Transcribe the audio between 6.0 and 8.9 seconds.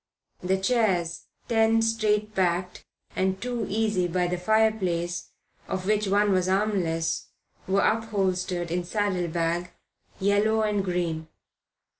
one was armless, were upholstered in